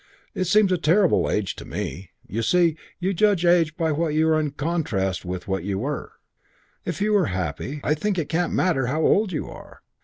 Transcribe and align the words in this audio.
It 0.33 0.45
seems 0.45 0.71
a 0.71 0.79
terrible 0.79 1.29
age 1.29 1.55
to 1.57 1.63
me. 1.63 2.09
You 2.25 2.41
see, 2.41 2.75
you 2.97 3.13
judge 3.13 3.45
age 3.45 3.77
by 3.77 3.91
what 3.91 4.15
you 4.15 4.27
are 4.29 4.39
in 4.39 4.49
contrast 4.49 5.25
with 5.25 5.47
what 5.47 5.63
you 5.63 5.77
were. 5.77 6.13
If 6.85 7.01
you're 7.01 7.25
very 7.25 7.35
happy 7.35 7.81
I 7.83 7.93
think 7.93 8.17
it 8.17 8.27
can't 8.27 8.51
matter 8.51 8.87
how 8.87 9.03
old 9.03 9.31
you 9.31 9.47
are. 9.47 9.83